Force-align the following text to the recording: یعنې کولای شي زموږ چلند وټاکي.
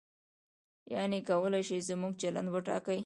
یعنې 0.93 1.17
کولای 1.29 1.63
شي 1.67 1.77
زموږ 1.89 2.13
چلند 2.21 2.47
وټاکي. 2.51 2.99